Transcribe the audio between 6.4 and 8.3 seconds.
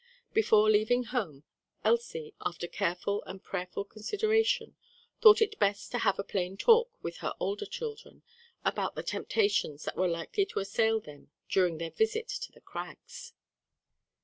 talk with her older children